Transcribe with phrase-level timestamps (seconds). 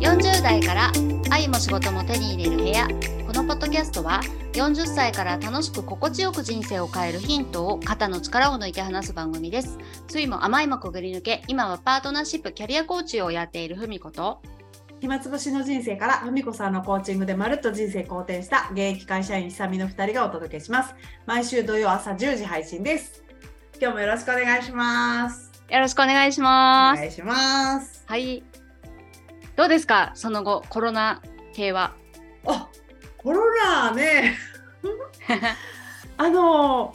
[0.00, 0.92] 40代から
[1.30, 2.86] 愛も仕事も手に入れる部屋。
[3.26, 4.20] このポッドキャストは
[4.52, 9.78] 40歳から楽しく心地よく人生を変えるヒントを肩の力を抜いて話す番組です。
[10.08, 14.42] 酸いも甘いもくぐり抜け今はパートナーシップキャリアコーチをやっているふみこと。
[15.00, 20.94] 暇つぶしの人生からふみこさんのコーチングでまるっと人生好転した現役会社員久美の2人がお届けします。
[21.26, 23.22] 毎週土曜朝10時配信です。
[23.82, 26.98] 今日もよろしくお願いしますよろしくお願いしおます。
[26.98, 28.04] 願いします。
[28.06, 28.44] はい。
[29.56, 30.12] どうですか？
[30.14, 31.22] その後コロナ
[31.54, 31.94] 系は？
[32.46, 32.68] あ
[33.16, 34.36] コロナね。
[36.18, 36.94] あの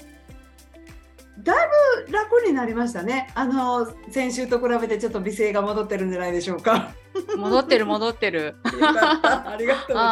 [1.40, 1.70] だい
[2.06, 3.32] ぶ楽になりましたね。
[3.34, 6.92] あの先週と比べてちょっと美声が戻ってるんじゃないでしょうか。
[7.36, 8.58] 戻ってる戻ってる。
[8.64, 10.04] ありがとうござい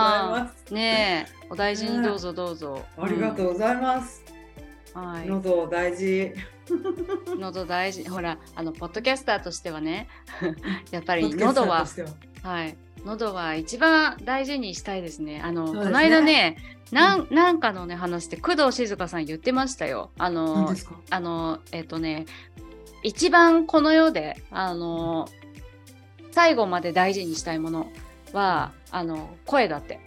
[0.41, 0.73] ます。
[0.73, 1.35] ねえ。
[1.51, 4.23] お大事にどうぞどうぞ、ありがとうございます、
[4.95, 5.05] うん。
[5.05, 5.27] はい。
[5.27, 6.33] 喉大事
[7.39, 8.07] 喉大事。
[8.09, 10.07] ほらあのポッドキャスターとしてはね
[10.91, 11.85] やっぱり喉は。
[11.85, 11.87] は
[12.43, 12.77] はい。
[13.05, 15.41] 喉は一番大事にしたいですね。
[15.41, 15.79] あのね。
[15.79, 16.57] この間ね
[16.91, 20.11] なんなんかのね話で工藤静香さん言ってましたよ。
[20.17, 20.73] あの
[21.09, 22.25] あのえっ、とね
[23.03, 25.27] 一番この世であの
[26.31, 27.91] 最後まで大事にしたいもの
[28.33, 29.93] はあの声だって。
[29.93, 29.99] へ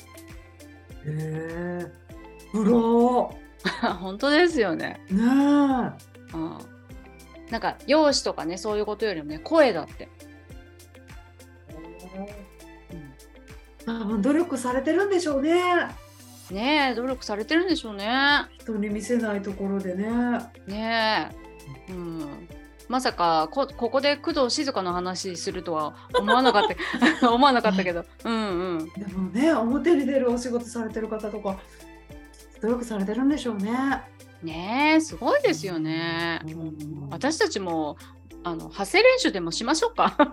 [1.07, 2.09] え。
[2.53, 3.35] ブロ
[4.01, 5.93] 本当ですよね、ーね
[6.35, 6.59] うん、
[7.51, 10.09] なんか容姿とかねそういうことよりもね声だって、
[12.15, 12.49] え
[13.87, 15.55] 多分努力されてるんでしょうね。
[16.51, 18.09] ねえ努力されてるんでしょうね。
[18.59, 20.09] 人に見せないところでね。
[20.67, 21.31] ね
[21.89, 22.49] え、うん、
[22.89, 26.63] まさかこここで工藤静香の話するとは思わなかっ
[27.21, 28.05] た 思わなかったけど。
[28.25, 28.93] うんうん。
[28.93, 31.59] でもね表に出るお仕事されてる方とか
[32.61, 33.73] 努力されてるんでしょうね
[34.43, 37.09] ねえすごいですよね、うん。
[37.11, 37.97] 私たちも
[38.45, 40.15] あの発声練習でもしましょうか。
[40.17, 40.33] ポッ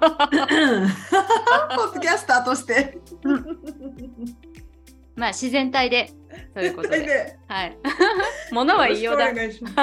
[1.95, 2.99] ドキャスターとして。
[5.15, 6.11] まあ自然体で
[6.53, 6.99] ということで。
[7.01, 7.39] で。
[7.47, 7.75] はい。
[8.51, 9.29] 物は言いようだ。
[9.29, 9.75] よろしくお願いします。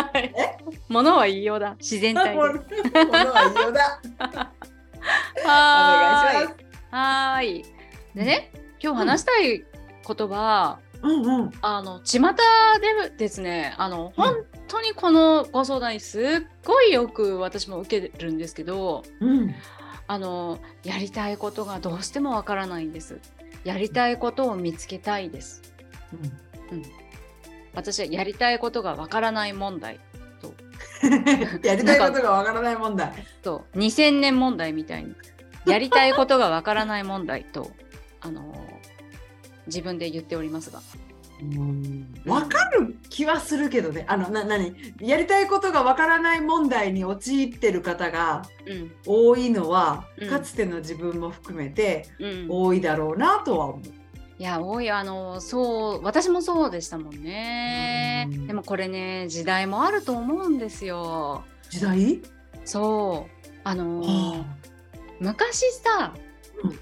[1.11, 1.75] は言いようだ。
[1.79, 2.37] 自然体で。
[2.37, 2.59] ものは
[3.45, 4.01] 言いようだ。
[5.45, 6.35] お はーい。
[6.35, 6.57] 願いします。
[6.91, 7.65] はーい。
[8.15, 8.53] でね
[8.83, 9.65] 今日話したい
[10.05, 11.51] ことは、うんうん。
[11.61, 14.37] あの巷でですねあの本
[14.69, 16.23] 当にこのご相談すっ
[16.65, 19.55] ごいよく私も受けるんですけどうん。
[20.07, 23.19] あのやりたいことがどうしてもわからないんです。
[23.65, 25.63] やりたいことを見つけたいです。
[27.75, 30.01] 私はやりたいことがわからない問題
[30.41, 30.53] と。
[31.67, 33.13] やりたいことがわからない問題。
[33.43, 35.15] と2000年問題みたいに。
[35.65, 37.71] やりたいことがわからない問題と
[38.21, 38.62] あの
[39.67, 40.81] 自分で言っておりますが。
[42.25, 44.05] わかる気はするけどね。
[44.09, 44.75] あのな何？
[45.01, 48.93] やりたいことがわからない問題に陥ってる方がうん。
[49.05, 50.31] 多いのは、うん。
[50.31, 52.47] かつての自分も含めてうん。
[52.49, 53.83] 多いだろうなとは思う。
[54.39, 54.89] いや多い。
[54.91, 58.29] あのそう私もそうでしたもんね。
[58.31, 58.47] うん。
[58.47, 61.43] でもこれね時代もあると思うんですよ。
[61.71, 62.23] 時代、
[62.65, 63.49] そう。
[63.65, 64.45] あのは
[65.19, 66.15] 昔さ、
[66.63, 66.79] うん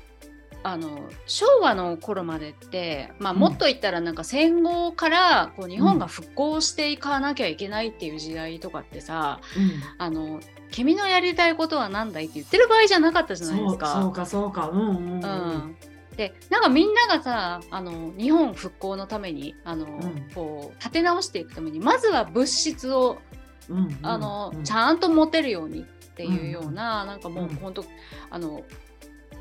[0.62, 3.38] あの昭和の頃までって、まあ、うん。
[3.38, 9.71] もっと言ったらなんか戦後からこう日本が復興していかなきゃいけないっていう時代とかってさ、あうん。
[9.98, 10.41] あの
[10.71, 12.26] 君のやりたいことは何だい？
[12.26, 13.87] って言ってる場合じゃなかったじゃないですか。
[13.87, 14.69] そうかそうか。
[14.69, 15.25] うんうんうん。
[15.25, 15.28] う
[15.59, 15.76] ん。
[16.16, 20.28] でなんかみんながさあの日本復興のためにあの、ん。
[20.34, 23.19] こう立て直していくためにまずは物質を
[23.69, 23.98] うんうん。
[24.03, 24.65] あの、うん。
[24.65, 25.84] ちゃんと持てるようにっ
[26.15, 27.54] ていうような、なんかもううん。
[27.56, 27.84] 本当、
[28.28, 28.62] あの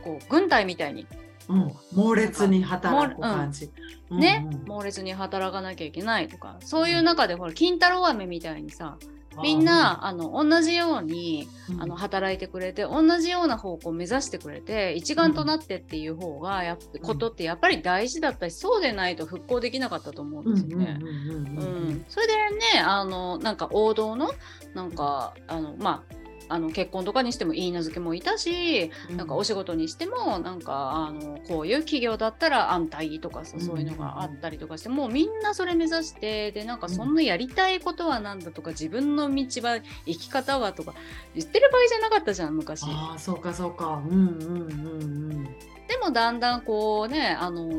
[0.03, 1.07] こう軍隊みたいに。
[1.47, 3.71] うん猛烈に働く感じ。
[4.11, 4.67] ね、うんうん。
[4.67, 8.97] 猛烈に働かなきゃいけないとかそういう中でほら金太郎飴みたいにさ
[9.41, 11.81] みんなあの同じようにうん。
[11.81, 20.99] あの働いてくれて同じような方向を目指してくれて一丸となってっていう方がやっぱことってやっぱり大事だったしそうでないと復興できなかったと思うんですよね。
[20.99, 24.31] うんうんうんううんうんん、それでねあのなんか王道の
[24.73, 26.18] なんかあのまあ
[26.49, 29.27] あの結婚とかにしてもいい名付けもいたし、なん。
[29.27, 40.93] かお仕事にしてもなんかあのこういう企業だったら安泰とかさそういうのがあったりとかして、もうみんなそれ目指してでなんかそんなやりたいことは何だとか自分の道は生き方はとか
[41.35, 42.83] 言ってる場合じゃなかったじゃん昔。
[42.85, 44.01] ああそうかそうか。
[44.05, 45.43] うんうんうんうん。
[45.43, 47.69] でもだんだんこうねあの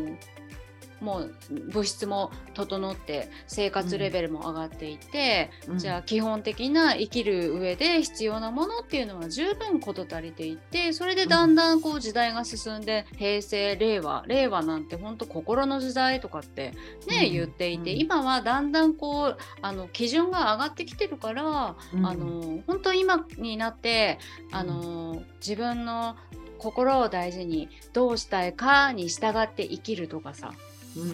[1.01, 1.35] もう
[1.73, 5.79] 物質も整って生活レベルも上がっていて、うん。
[5.79, 16.73] じゃあ基本的な生きる上で必要なものっていうのは十分事足りていてそれでだんだんこう時代が進んで平成令和令和なんて本当心の時代とかって
[17.09, 17.33] ね、うん。
[17.33, 18.01] 言っていて、うん。
[18.01, 22.07] 今はだんだんこうあの基準が上がってきてるから、うん。
[22.07, 24.19] あの本当今になって
[24.53, 26.17] あの、自分の
[26.59, 30.53] 心を大事にどうしたいかに従って生きるとかさ、
[30.97, 31.11] うん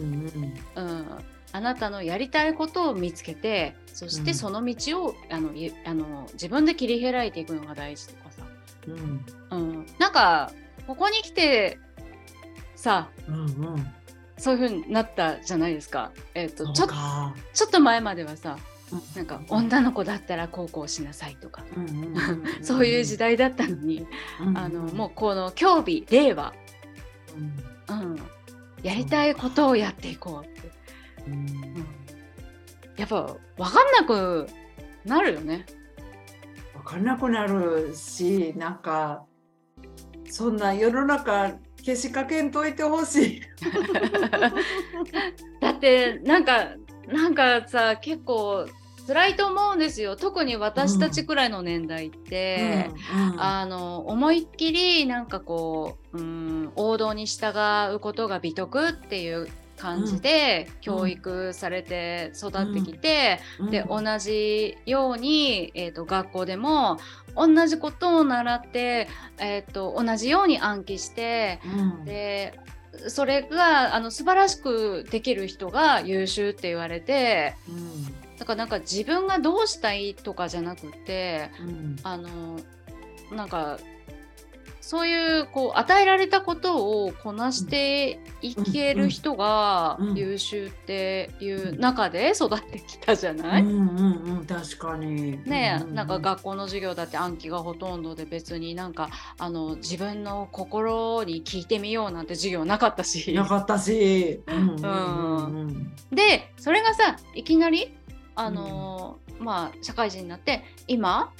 [0.77, 0.89] うん。
[0.91, 1.07] うん、
[1.53, 4.25] あなたのやりたいことを見つけてそしうん。
[4.25, 8.43] てその道を、あのゆあの自分で切り開いていくのが大事とかさ、
[8.89, 9.25] うん。
[9.51, 10.53] うん、なんか
[10.87, 11.79] ここに来て
[12.75, 13.47] さうんう
[13.77, 13.87] ん。
[14.39, 16.13] そういう風になったじゃないですか。
[16.35, 18.59] えっとちょかちょっと前まではさ
[18.93, 24.07] うんなんか女の子だったらこうこうしなさいとか、うんうんうんうんそういう時代だったのに、
[24.41, 24.59] うん。
[24.59, 26.53] あのもうこの競技令和、
[27.89, 27.99] うん。
[27.99, 28.21] うん、
[28.83, 30.71] やりたいことをやっていこうって
[31.27, 31.87] うん
[32.97, 34.47] やっぱ分かんなく
[35.05, 35.67] なるよね。
[36.75, 39.25] 分かんなくなるしなんか
[40.31, 41.53] そんな世の中
[41.85, 43.43] けしかけんといてほしい。
[45.61, 46.71] だってなんか
[47.07, 48.67] なんかさ結構
[49.07, 50.17] 辛いと思うんですよ。
[50.17, 52.91] 特に私たちくらいの年代って。
[53.15, 53.41] うん。
[53.41, 57.55] あの思いっきりなんかこううん王道に従
[57.95, 63.71] うことが美徳っていう感じで教育されて育ってきて、うん。
[63.71, 66.99] で同じように、えー、と学校でも
[67.37, 72.05] 同じことを習って、えー、と同じように暗記してうん。
[72.05, 72.59] で
[73.09, 77.55] それがあの素晴らしくできる人が優秀って言われて
[78.39, 81.97] だからなんか自分がどうしたいとかじゃなくてうん。
[82.03, 82.61] あの
[83.33, 83.79] なんか
[84.87, 95.43] そういうこう与えられたことをこなしていける人が優秀っていう中で育ってきたじゃない、うんうんうん確かに。
[95.45, 103.35] ねなんか学校の授業だって暗記がほとんどで別になんかあの自分の心に聞いてみようなんて授業なかったし。
[103.35, 104.41] なかったし。
[106.13, 107.93] でそれがさいきなり
[108.37, 111.33] あの、まあ社会人になって今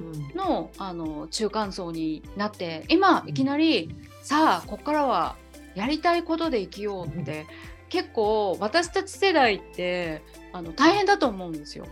[0.00, 5.36] うんのあの中間層になって今いきなり、さあここからは
[5.74, 7.46] やりたいことで生きようって、
[7.88, 10.22] 結構私たち世代って
[10.52, 11.86] あの大変だと思うんですよ。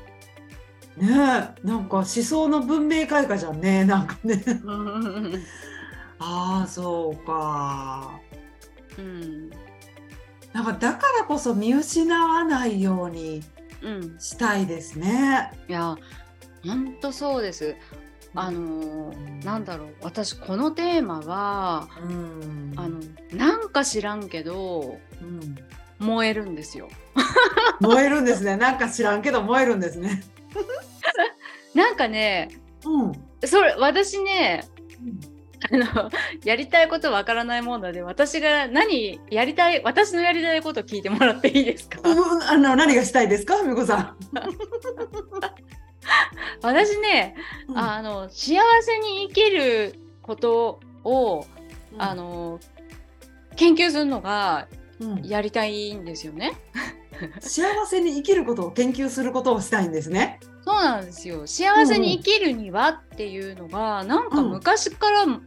[0.97, 4.43] ねえなんか思想の文明開化じゃんねなんかね。
[6.19, 8.21] ああそうか。
[8.99, 9.51] うん
[10.53, 13.43] なんかだからこそ見失わないようにうん、
[14.19, 15.51] したいですね。
[15.69, 15.97] いや
[16.65, 17.77] 本当そうです。
[18.35, 23.01] あのーなんだろう私このテーマはうんあの
[23.33, 25.57] なんか知らんけどうん
[25.99, 26.89] 燃えるんですよ。
[27.81, 28.57] 燃えるんですね。
[28.57, 30.23] なんか知らんけど燃えるんですね。
[31.75, 32.49] なんかね
[32.85, 33.13] うん。
[33.45, 34.69] それ私ね
[35.63, 36.11] あの
[36.45, 42.01] やりたいことわからないもんなので私が何やりたい私のやりたいこと聞いてもらっていいですか？
[42.09, 44.15] うん、あの何がしたいですか、みこさ
[46.63, 47.35] 私ね、
[47.69, 47.79] ん。
[47.79, 51.47] あの幸せに生きることを、
[51.93, 52.03] うん。
[52.03, 52.59] あ、の
[53.57, 54.69] 研究するのが
[55.01, 55.23] うん。
[55.23, 56.53] やりたいんですよね。
[57.41, 60.41] 幸せに生きることを研究することをしたいんですね。
[60.63, 65.41] そうなんですよ幸せに生きるにはっていうのがなんかうん昔から、うん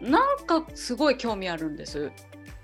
[0.00, 2.10] なんかすごい興味あるんです。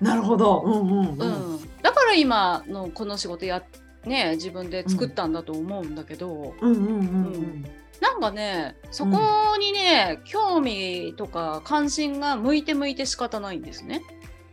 [0.01, 0.63] なるほど。
[0.65, 1.57] うんうんううん。
[1.57, 3.63] ん、だから今のこの仕事や
[4.05, 7.65] ね自分で作ったんだと思うんだけど、うんうんうん
[8.01, 14.03] なんかねそこにね、興味とか関心が向いて向いて仕方ないんですね。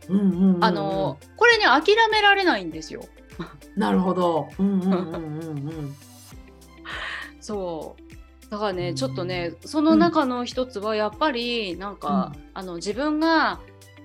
[0.08, 0.20] うん。
[0.20, 0.64] うんうんうん。
[0.64, 3.02] あのこれね諦められないんですよ。
[3.76, 4.48] なるほど。
[4.58, 5.96] うんうんうんうんうん。
[7.40, 13.60] そうだからね、うんちょっとねその中の一つはやっぱりなんか、あの自分が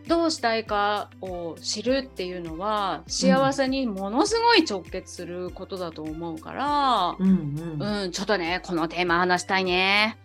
[0.07, 8.03] どうしたいかを知るっていうのは幸せにものすごい直結することだと思うから、うんうん。
[8.03, 10.19] うん、ちょっとねこのテーマ話したいね。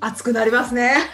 [0.00, 0.96] 熱くなりますね。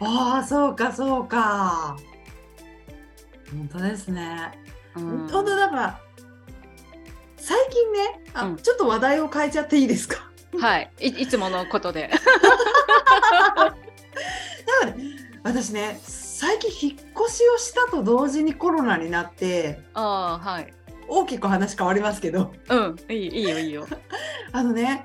[0.00, 1.96] ああ、そうか、そうか。
[3.50, 4.50] 本当ですね。
[4.96, 6.00] うん本当だから。
[7.36, 10.28] 最近ね、あ、うんちょっと話題を変えちゃっていいですか？
[10.60, 12.10] はいい、いつものことで。
[14.82, 15.02] なので
[15.42, 19.80] 私ね、最近引っ越しをしたと同時にコロナになって。
[19.94, 20.72] ああはい。
[21.08, 22.52] 大きく話変わりますけど。
[22.68, 23.86] うんいいいいよいいよ。
[24.52, 25.04] あのね。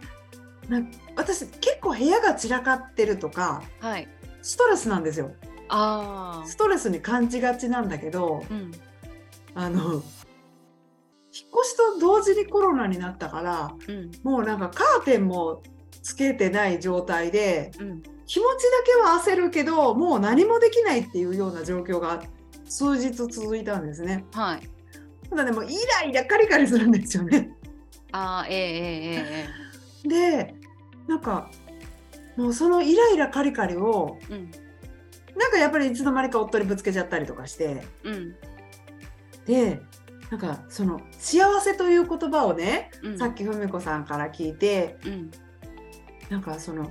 [0.67, 0.81] な
[1.15, 4.07] 私結構部屋が散らかってるとかはい。
[4.41, 5.31] ストレスなんですよ
[5.69, 8.71] ああストレスに感じがちなんだけどうん
[9.55, 10.01] あの引っ
[11.31, 15.61] 越しと同時にコロナになったからうんもうなんかカーテンも
[16.03, 22.23] つけてない状態でうん気持ちだけは焦るけどもう何もできないっていうような状況が
[22.63, 24.23] 数日続いたんですね。
[24.31, 24.69] はい。
[25.29, 27.51] ただでもイライラカリカリするんですよね。
[28.13, 29.49] ああええええ
[30.05, 30.55] えで
[31.07, 31.51] なんか
[32.37, 34.51] もうそのイライラカリカリをえうん
[35.37, 38.35] なんかやっぱりいつの間にか夫にぶつけちゃったりとかしてうん
[39.45, 39.81] で
[40.29, 43.17] なんかその幸せという言葉をね、うん。
[43.19, 45.31] さっきふみこさんから聞いてうん。
[46.29, 46.89] なんかその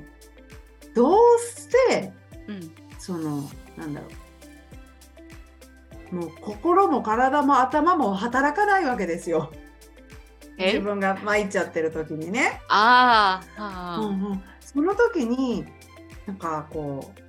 [0.94, 2.12] どうして
[2.48, 2.72] うん。
[2.98, 4.06] そのなんだろ
[6.12, 6.16] う。
[6.16, 9.52] もう心も体も頭も働かないわけですよ。
[10.58, 10.72] え？
[10.72, 12.60] 自分が参っちゃってる時にね。
[12.68, 13.98] あーあ。
[14.00, 15.64] ー、うんうん、その時に
[16.26, 17.20] なんかこう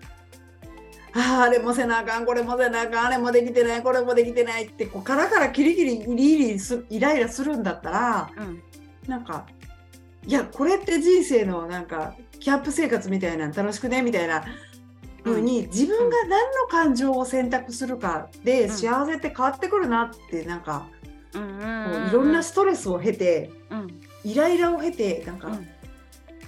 [1.14, 8.62] あーあれもせなあかんこれもせなあかんあれもできてないこれもできてないってこうからからキリキリイリイリすイライラするんだったらうん。
[9.08, 9.46] なんか
[10.26, 14.44] いやこれって人生のなんかキャンプ生活みたいなの楽しくねみたいな
[15.24, 18.70] 風に自分が何の感情を選択するかでん。
[18.70, 20.88] 幸せって変わってくるなってなんか
[21.34, 22.06] うんうんこうん。
[22.06, 24.02] ういろんなストレスを経てうん。
[24.24, 25.68] イライラを経てなんかうん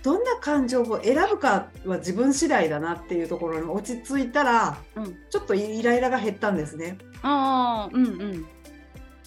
[0.03, 6.97] どんな感情を選ぶかは自分次第だなっていうところに落ち着いたらうんちょっとイライラが減ったんですね。
[7.21, 8.45] ああうんうん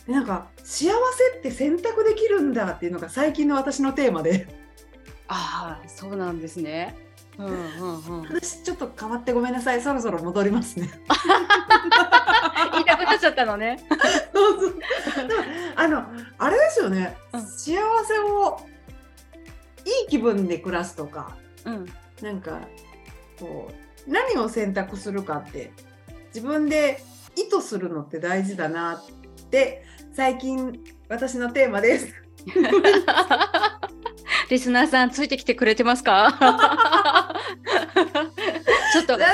[0.06, 4.46] でなんか幸せって選択できるんだっていうのが最近の私のテーマで
[5.28, 6.94] ああそうなんですね。
[7.38, 8.22] うんうんうん。
[8.24, 10.90] 話ちょっと変わってごめんなさいそろそろ戻りますね。
[12.72, 13.84] 言いたくなっちゃったのね。
[14.32, 14.66] そうそ
[15.24, 15.42] うでも
[15.74, 16.04] あの
[16.38, 18.60] あれですよね、うん幸せを
[19.86, 21.86] いい気分で暮らすとかうん。
[22.22, 22.60] なんか
[23.40, 23.70] こ
[24.06, 25.72] う何を選択するかって
[26.34, 27.02] 自分で
[27.36, 29.04] 意図するのって大事だなっ
[29.50, 30.78] て最近
[31.08, 32.14] 私のテーマです。
[34.48, 36.32] リスナーさんついてきてくれてますか？
[38.92, 39.24] ちょっとも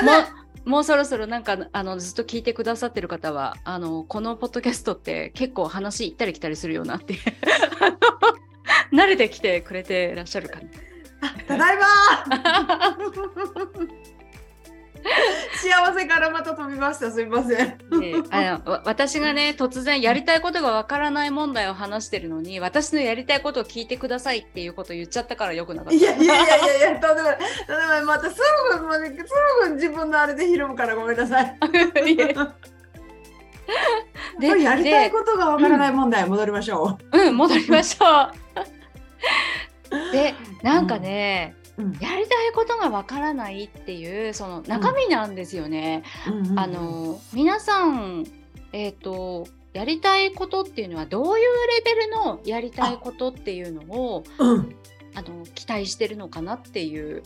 [0.65, 7.15] うもうそろそろなんかあのずっと聞いてくださってる方はあのこのポッドキャストって結構話行ったり来たりするよなって
[8.93, 10.59] 慣れてきてくれてらっしゃるか
[11.47, 11.83] ただいま
[15.55, 17.77] 幸せからまた飛びましたすみません。
[17.89, 25.95] な、ねあのわ私がね突然やりたいことがわからない問題を話してるのに私のやりたいことを聞いてくださいっていうことを言っちゃったからよくなかった。
[25.95, 28.37] いやいやいやいやいやとんでもないとんでもないまたす
[28.79, 29.13] ぐまです
[29.67, 31.57] ぐ自分のあれでひるむからごめんなさい。
[34.39, 38.31] でやりたいでことがわからない問題戻りましょうん、戻りましょう。
[40.11, 41.83] で、なんかね、う。
[41.83, 46.03] うんやりたいことがわからないっていうその中身なんですよね。
[46.27, 48.25] うんうんあの皆さん
[48.71, 51.43] えっ、とやりたいことっていうのはどういう
[51.85, 54.75] レベルのやりたいことっていうのをうん
[55.15, 57.23] あの期待してるのかなっていう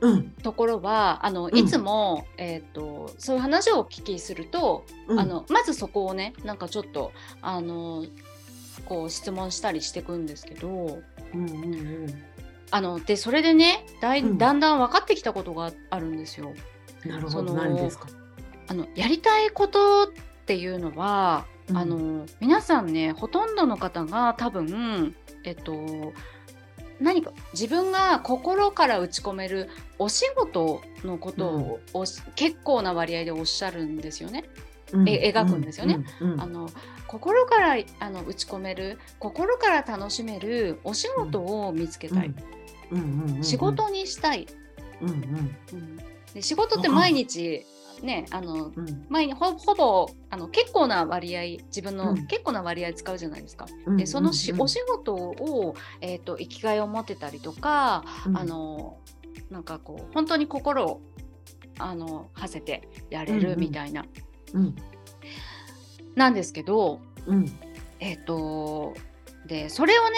[0.00, 8.04] うんところはあのんいつも、えっ、とそういう話をお聞きすると、うんあのまずそこをねなんかちょっとあの
[8.86, 11.00] こう質問したりしていくんですけど。
[11.34, 12.22] うんうんうん
[12.72, 16.52] あのでそれでねだいうんだんだん分かってきたことがあるんですよ。
[17.04, 18.08] なるほどその何ですか？
[18.66, 20.06] あのやりたいことっ
[20.46, 25.14] ていうのは、うんあの皆さんねほとんどの方が多分
[25.44, 26.12] えっと
[27.00, 29.68] 何か自分が心から打ち込める
[29.98, 34.44] お仕事のことを、おし結構な割合でおっしゃるんですよね。
[35.04, 36.04] 描くんですよね。
[36.38, 36.68] あの
[37.06, 42.34] 心からあの打ち込める心から楽しめるお仕事を見つけたい、
[43.42, 44.46] 仕事にしたい、
[45.00, 45.56] うんうん。
[45.72, 45.96] うん。
[46.34, 47.64] で仕事って毎日
[48.02, 49.06] ねあのうん。
[49.08, 52.26] 毎日ほほぼあの結構な割合自分のうん。
[52.26, 53.66] 結構な割合使うじゃないですか。
[53.86, 54.60] うんでそのし、うん。
[54.60, 58.36] お仕事を、えー、と生きがいを持ってたりとか、うん。
[58.36, 58.98] あの
[59.50, 61.00] なんかこう本当に心を
[61.78, 64.06] あの馳せてやれるみたいな、
[64.56, 64.76] うん。
[66.14, 67.46] なんですけどうん。
[68.00, 68.94] えっ、と
[69.46, 70.16] でそれをね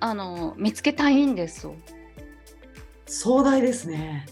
[0.00, 1.74] あの見つけたいんですよ。
[3.06, 4.26] 壮大ですね。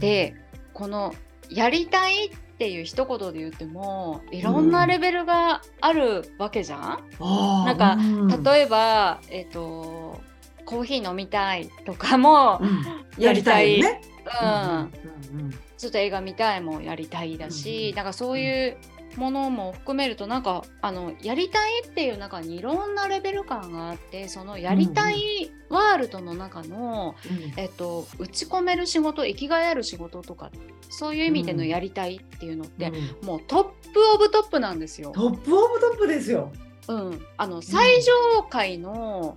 [0.00, 0.34] で
[0.72, 1.14] この
[1.50, 8.42] やりたいっていう一言で言ってもいろんなレベルがあるわけじゃん、あーなんかうん。
[8.42, 10.20] 例えば、えっ、と
[10.64, 13.22] コーヒー飲みたいとかも、うん。
[13.22, 13.80] やりたい。
[13.80, 14.00] よね。
[14.40, 18.76] うんうんうんちょっと映画見たいもやりたいだし、うんなんかそういう
[19.16, 30.52] ものも含めるとなんかあのやりたいっていう中にいろんなレベル感があってそのやりたいワールドの中の、うんえっと、打ち込める仕事生きがいある仕事とか
[30.88, 35.10] そういう意味でのやりたいっていうのって、うんもう top of top なんですよ。
[35.10, 36.52] top of top ですよ。
[36.88, 39.36] うん、あの最上階の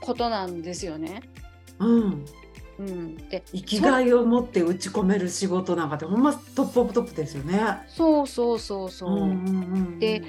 [0.00, 1.22] ことなんですよね。
[1.78, 1.90] うん。
[1.90, 2.24] うん、
[2.78, 7.78] で生きがいを持って打ち込める仕事なんかってほんまトップオブトップですよね。
[7.88, 9.10] そうそうそうそう。
[9.10, 9.30] うんうんう
[9.94, 10.22] んで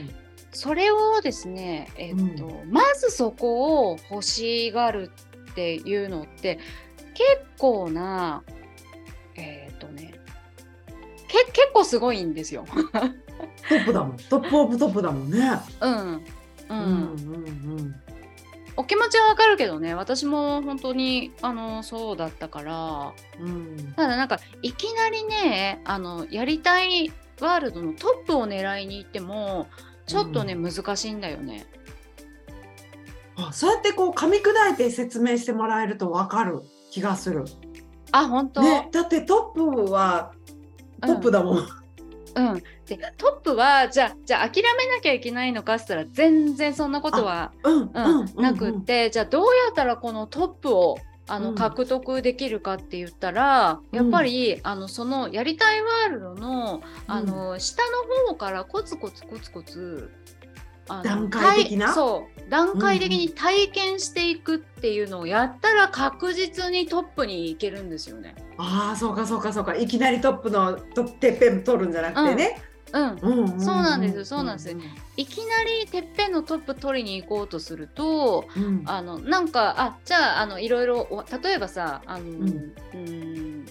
[0.53, 5.11] それをですね、えっとまずそこを欲しがる
[5.51, 6.57] っていうのって
[7.13, 7.25] 結
[7.59, 8.43] 構な
[9.35, 10.13] えっとね
[11.27, 12.65] け結構すごいんですよ。
[13.69, 14.17] トップだもん。
[14.17, 15.51] top of top だもんね。
[15.81, 16.23] うん、うん
[16.69, 16.75] うんう
[17.81, 17.95] ん
[18.77, 23.93] お気持ちはわかるけどね私も本当にあのそうだったからうんうん。
[23.95, 29.67] ただなんかいきなりねあのやりたいワールドのトップを狙いに行っても
[30.05, 31.67] ちょっとね、うん難しいんだよね。
[33.35, 37.45] あそうやってこう噛み砕いて説明してもらえるとわかる気がする。
[38.11, 40.31] あ本当、ね、だってトップは
[41.01, 41.57] トップだもん。
[41.57, 41.67] うん、
[42.85, 51.55] でトップはじゃあじゃあ諦めなきゃいけないのかっつったら全然そんなことは、うんうんなくってじゃあどうやったらこのトップをあの、うん。
[51.55, 60.09] 獲得できるかって言ったらやっぱり、あのそのやりたいワールドのあの、下の方からコツコツコツコツ
[60.87, 61.87] あの段階的な？
[61.87, 68.35] 体そう段階的に体験していくっていうのをやったら確実にトップに行けるんですよね。
[68.57, 69.75] ああそうかそうかそうか。
[69.75, 72.61] いきなりトップのトてっぺん取るんじゃなくてね。
[72.93, 74.77] うん、うんうんそうなんですよそうなんですよ。
[75.17, 78.83] いきなりてっぺんのトップ取りに行こうとするとうん。
[78.85, 82.73] あのなんかあじゃああのいろいろお例えばさあの、ん。
[82.93, 83.65] うん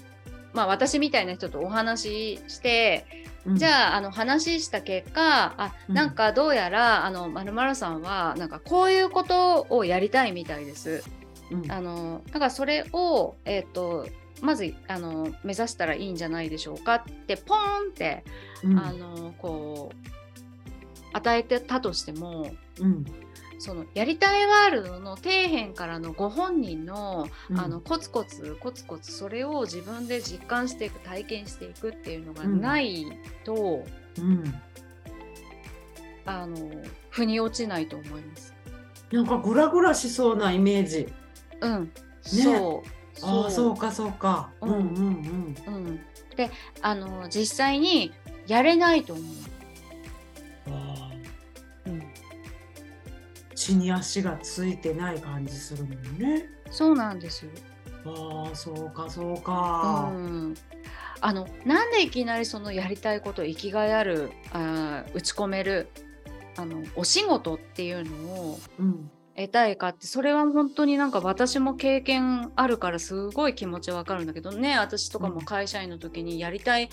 [0.56, 3.04] まあ私みたいな人とお話しして、
[3.44, 3.56] うん。
[3.56, 5.94] じゃああの話した結果あうん。
[5.94, 11.04] なんかどうやら、あのまるまるさんはなんかこういうことをやりたいみたいです。
[11.50, 11.70] うん。
[11.70, 14.08] あのだからそれをえっ、と
[14.40, 18.24] まずあの目指したらいいんじゃないでしょうかってポーンって、
[18.64, 18.78] うん。
[18.78, 23.04] あのこう与えてたとしてもうん
[23.58, 27.58] そのやりたいワールドの底辺からのご本人の,、うん。
[27.58, 33.06] あのコツコツコツコツそれを自分で実感していく体験していくっていうのがない
[33.44, 33.84] と、
[34.18, 34.54] うん。
[36.26, 36.56] あの
[37.10, 38.54] 腑に落ちないと思います。
[39.10, 41.08] なんかグラグラしそうなイメージ。
[41.60, 41.90] うん、
[42.22, 42.88] そう。
[43.22, 43.76] ああそう。
[43.76, 44.50] かそうか。
[44.60, 45.74] ううんんうん。
[45.74, 46.00] うん、
[46.36, 46.50] で
[46.82, 48.12] あの実際に
[48.46, 49.24] やれないと思う。
[53.66, 56.48] 地に足がついてない感じするもんね。
[56.70, 57.50] そうなんですよ。
[58.04, 60.12] ああそうかそううか。
[60.12, 60.54] ん、
[61.20, 65.88] あのなんでいきなりそのやりたいこと生きがいあるあー打ち込める
[66.56, 76.88] あのお仕事っていうのをうん得たいかってそれは本当になんか私も経験あるからすごい気持ちわかるんだけどね私とかも会社員の時にやりたい、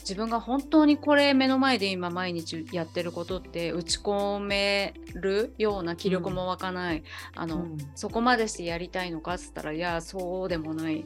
[0.00, 7.02] 自分が本当にこれ目の前で今毎日やってることって打ち込めるような気力も湧かない、
[7.34, 7.78] あの、うん。
[7.94, 11.04] そこまでしてやりたいのかっつったらいやそうでもない。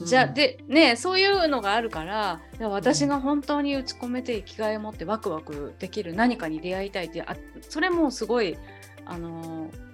[0.00, 8.56] じゃあ、うんでねそういうのがあるから私が本当に打ち込めて生きがいを持ってワクワクできる何かに出会いたいってあそれもすごい
[9.04, 9.87] あのー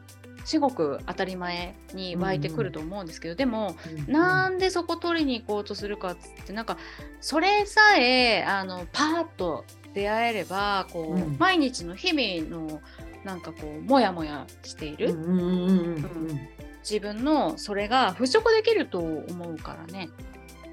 [0.44, 3.74] 至極当たり前に湧いてくると思うんですけど、でも
[4.06, 4.12] うん。
[4.12, 6.76] なんでそこ取りに行こうとするかっつってなんか
[7.20, 11.36] それさえあのパーッと出会えればこう、うん。
[11.38, 12.80] 毎日の日々の
[13.24, 15.68] なんかこうモヤモヤしている、うんうんうんうん。
[15.68, 16.40] うん。
[16.82, 20.10] 自分のそれが払拭できると思うからね。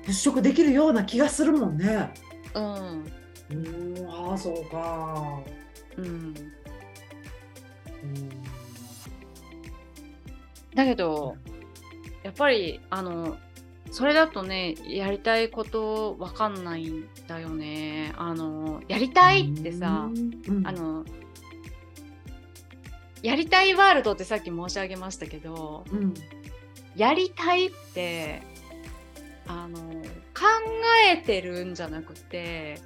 [0.06, 2.14] 払拭できるような気がするもんね。
[2.54, 2.64] うん。
[3.52, 4.08] うん。
[4.10, 5.40] ああそうか。
[5.98, 6.08] うん、う
[8.08, 8.40] ん
[10.76, 11.36] だけど
[12.24, 13.38] やっぱりあの
[13.92, 18.14] それだとねやりたいことわかんないんだよね。
[18.16, 20.10] あのやりたいってさ、
[20.48, 21.04] うんあの
[23.22, 26.14] やりたいワールドってさっき申し上げましたけどうん
[26.96, 28.42] やりたいって
[29.48, 30.46] あの考
[31.12, 32.82] えてるんじゃなくて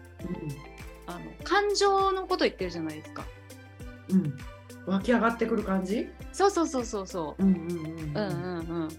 [1.08, 3.26] あの感情のこと言ってるじゃないですか。
[4.10, 4.38] うんうん
[4.88, 6.10] 湧き上がってくる感じ？
[6.36, 7.44] そうそうそうそうそう。
[7.44, 8.90] うんうんうんうんうんうん。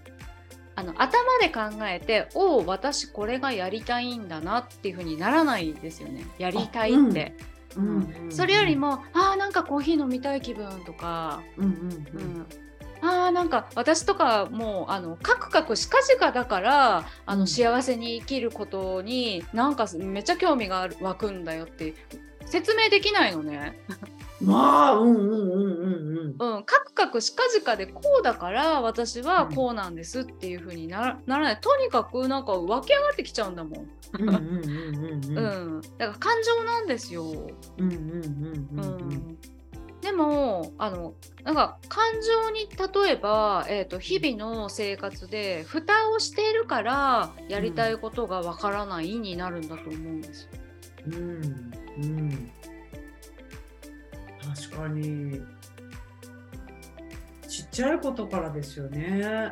[0.74, 6.26] あの頭で考えて、おお、私これがやりたいんだなっていうふうにならないですよね。
[6.38, 7.34] やりたいって。
[7.76, 7.86] うん
[8.22, 11.74] うんそれよりも、ああ、なんかコーヒー飲みたい気分とか、うんうんう
[12.14, 12.46] うんん、
[13.02, 21.92] ああ、なんか私とかもう、あの、カクカクしかじかだから、あの、うん幸せに生きることに、なんかめっちゃ興味がある湧くんだよって。
[22.46, 23.78] 説明できないのね。
[24.46, 26.56] まあうんうんうんうんうん。
[26.56, 33.88] うん、カクカクしかじかでこうだから私はこうなんですっていう風になならないとにかくなんか湧き上がってきちゃうんだもん。
[34.18, 37.24] うんうんうんうんううんん、だから感情なんですよ。
[37.24, 39.38] うんうんうんうんうん
[40.06, 50.50] でもあのなんか感情に例えば、えー、と日々の生活で蓋をしているからやりたいことがわからないになるんだと思うんですよ。
[51.06, 52.50] うんうん
[54.54, 55.40] 確かに。
[57.48, 59.50] ちっちゃいことからですよね。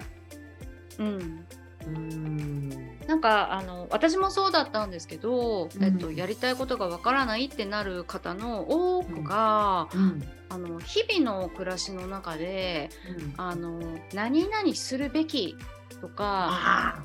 [0.99, 1.47] うん、
[1.87, 2.69] うん。
[3.07, 5.85] なんかあの私もそうだったんですけど、うん。
[5.85, 10.23] えっと、やりたいことがわからないってなる方の多くが、うん。
[10.51, 12.91] あの日々の暮らしの中で
[13.37, 13.81] あの
[14.13, 15.57] 何々するべき
[16.01, 17.05] とか、あ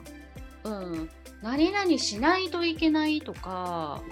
[0.66, 1.10] うん、
[1.42, 4.04] 何々しないといけないとか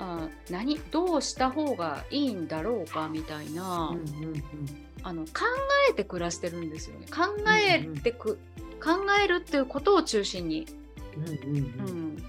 [0.00, 4.42] ああ何どうした方がいいんだろうかみたいな、うんうんうん。
[5.02, 5.30] あの考
[5.90, 7.06] えて暮らしてるんですよね。
[7.06, 8.38] 考えてく、
[8.82, 8.90] 考
[9.22, 10.66] えるっていうことを中心に、
[11.16, 12.24] うんうんうん、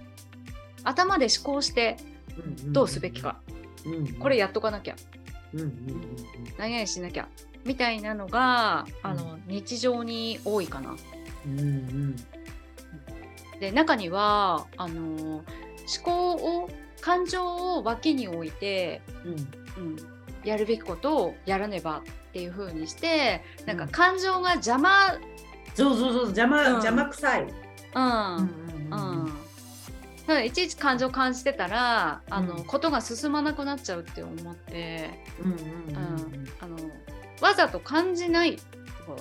[0.83, 1.97] 頭で思考して
[2.37, 3.39] うんどうすべきか、
[3.85, 4.95] うんこれやっとかなきゃ。
[5.53, 6.15] うんうん
[6.57, 7.27] 何々しなきゃ。
[7.63, 10.95] みたいなのがあの、日常に多いかな。
[11.45, 12.15] うんうん。
[13.59, 15.45] で中にはあの思
[16.03, 16.69] 考を
[17.01, 19.31] 感情を脇に置いて、うん。
[19.31, 19.97] うん、
[20.43, 22.01] やるべきことをやらねばっ
[22.33, 23.89] ていう風にしてなんかうん。
[23.89, 24.89] 感情が邪魔、
[25.73, 26.67] そうそうそう邪魔うん。
[26.73, 27.47] 邪魔くさい。
[27.95, 28.35] うん。
[28.91, 32.63] うんいちいち感情を感じてたらあの、うん。
[32.63, 35.09] ことが進まなくなっちゃうって思って
[35.43, 36.77] うんうんうんあの
[37.41, 38.57] わざと感じない。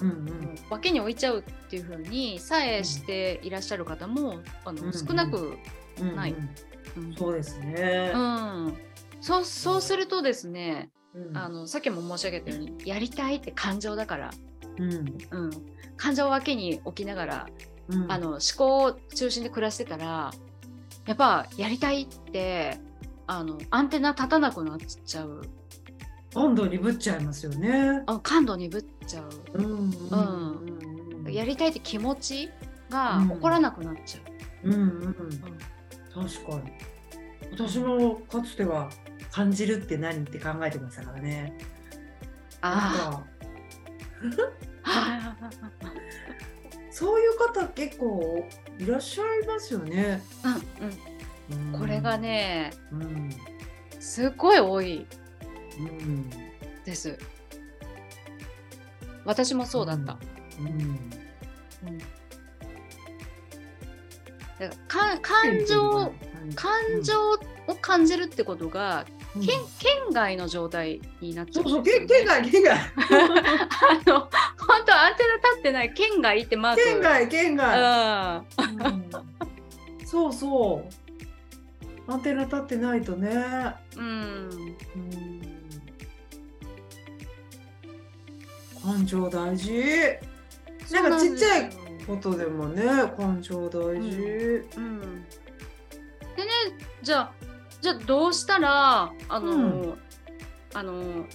[0.00, 0.58] うんうん。
[0.68, 5.56] 脇に置いちゃうっていう風にさえしていらっしゃる方もあの、うん少なく、
[6.00, 6.50] うんないうん
[7.16, 8.12] そうですね。
[8.14, 8.18] う。
[8.18, 8.76] ん、
[9.20, 11.36] そうそうするとですねうん。
[11.36, 14.30] あのさっきも申し上げたようにやりたいって感情だから、
[14.78, 14.92] うん。
[14.92, 15.50] うん、
[15.96, 17.46] 感情を脇に置きながら
[17.88, 18.12] うん。
[18.12, 20.30] あの思考を中心で暮らしてたら
[21.06, 22.78] やっぱやりたいって
[23.26, 25.42] あのアンテナ立たなくなっちゃう。
[26.34, 28.02] 温度鈍っちゃいますよね。
[28.06, 29.64] あ感度鈍っちゃう、うん。
[29.64, 31.24] うん。
[31.24, 31.32] うん。
[31.32, 32.50] やりたいって気持ち
[32.88, 33.30] がうん。
[33.30, 34.20] 起こらなくなっちゃ
[34.64, 34.70] う。
[34.70, 34.72] ん。
[34.72, 34.80] うん。
[34.80, 35.16] う、
[36.14, 36.72] 確かに。
[37.52, 38.90] 私もかつては
[39.30, 41.56] 感じるって何って考えてましたからね。
[42.60, 43.26] あか。
[44.84, 45.36] あ
[46.90, 48.46] そういう方結構
[48.78, 50.22] いらっしゃいますよね。
[50.44, 51.80] うんうん、うん。
[51.80, 52.18] これが。
[52.18, 53.30] ねうん。
[53.98, 55.06] すっごい多い。
[55.78, 56.30] うん。
[56.84, 57.18] です。
[59.24, 60.18] 私もそうだった、
[60.58, 60.66] うん。
[60.66, 61.00] うん
[64.88, 66.12] 感情
[66.54, 67.32] 感情
[67.66, 69.46] を感じるってことが、うん。
[69.46, 72.80] 県県外の状態になっちゃそうそう、んですよね県県外、県外、あ
[74.06, 76.84] の本当アンテナ立ってない県外ってマーク。
[76.84, 78.44] 県外、県外。
[78.58, 78.86] うん。
[78.86, 79.10] うん。
[80.04, 80.84] そうそ
[82.08, 82.12] う。
[82.12, 83.30] アンテナ立ってないとね。
[83.96, 84.04] うん。
[84.04, 85.40] うん。
[88.82, 89.72] 感情大事。
[90.90, 91.70] なんかちっちゃい
[92.10, 92.84] ことでもね、
[93.16, 94.18] 感情大事。
[94.76, 95.00] うん、
[96.36, 96.50] でね
[97.02, 97.32] じゃあ
[97.80, 99.56] じゃあどうしたらあの、う
[99.92, 99.98] ん。
[100.72, 101.26] あの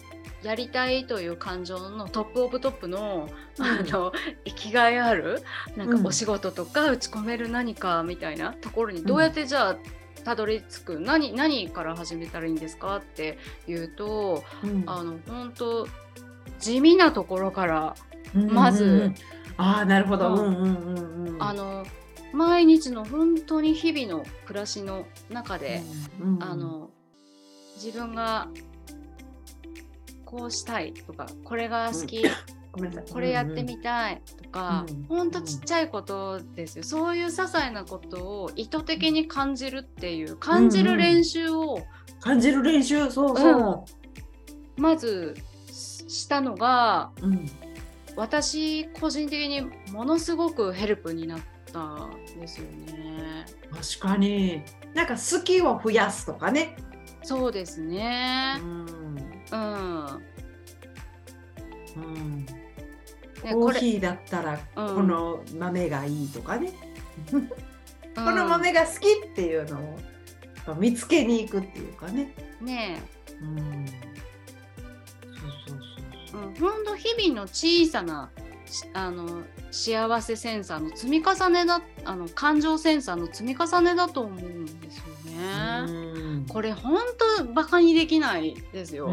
[0.43, 3.27] やりたいという感情のトップオブトップの,、
[3.59, 4.13] あの
[4.45, 5.41] 生きがいある
[5.75, 6.03] なんうん。
[6.03, 9.77] かお仕事とか打ち込める何かみたいなところにどうやってじゃあ、
[10.23, 12.97] たどり着く何何から始めたらいいんですか？
[12.97, 14.83] っていうとうん。
[14.85, 15.87] あの本当
[16.59, 17.95] 地味なところから、
[18.35, 18.91] うんまずうん。
[19.01, 19.15] うん
[19.57, 20.33] ああ、なるほど。
[20.33, 21.43] ううんんうんうんうん。
[21.43, 21.85] あの
[22.33, 25.81] 毎日の本当に日々の暮らしの中で、
[26.21, 26.89] うん、あの
[27.75, 28.49] 自分が
[30.25, 32.23] こうしたいとかこれが好き、
[32.73, 33.13] ごめんなさい。
[33.13, 41.85] これやってみたいとか、うんほんとちっちゃいことですよそういう些細なことを意図的に感じるっていう感じる練習を
[42.19, 43.85] 感じる練習、そうそ
[44.77, 45.35] まず
[45.67, 47.27] ししたのがう。
[47.27, 47.49] うん。
[48.15, 51.39] 私個人的にものすごくヘルプになっ
[51.71, 53.45] たんですよね。
[53.71, 54.61] 確かに。
[54.93, 56.77] なんか好きを増やすとかね。
[57.23, 58.55] そうですうね。
[58.57, 58.85] ん。
[59.51, 60.05] うん。
[61.95, 62.45] うん。
[62.45, 66.73] ねコーヒーだったらうんこの豆がいいとかね、
[67.31, 67.55] うんこ
[68.31, 69.77] の豆が好きっていうの
[70.67, 72.33] を見つけに行くっていうかね。
[72.61, 73.01] ね
[73.41, 73.85] うん。
[76.35, 78.29] そうん、ほんと日々の小さな
[78.65, 85.15] しあの幸せセンサーの積み重ねだあの感情センサーの積み重ねだと思うんですよね。
[85.35, 86.45] ね。
[86.47, 87.01] これ本
[87.37, 89.11] 当バカにできないですよ。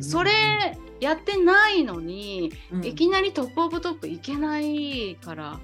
[0.00, 0.32] それ
[1.00, 5.60] やってないのに、うん、いきなり top of top いけないから。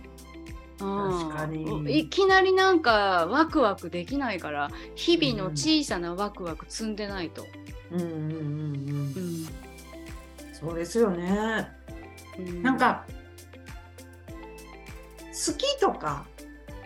[0.79, 7.47] 確かにいきなりなんかワクワクできないから日々の小さなワクワク積んでないと。
[7.91, 9.15] うんうんうんうん。
[9.17, 9.49] うん、
[10.59, 11.69] そうですよね。
[12.39, 13.05] うん、なんか
[15.27, 16.27] 好きとか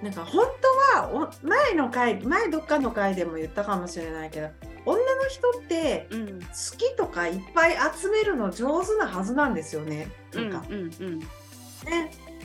[0.02, 0.46] なんか本
[0.92, 4.48] 当は前の回前どっかの回でも言ったかもしれないけど
[4.86, 10.08] 女の人って好きとかいっぱい集めるの上手なはずなんですよね。
[10.34, 11.26] なんか、うんうんうん、ね、